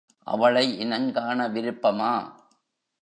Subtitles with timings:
[0.27, 2.13] அவளை இனம் காண விருப்பமா?